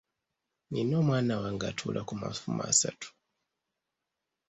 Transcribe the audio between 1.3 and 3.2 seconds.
wange atuula ku mafumu asatu.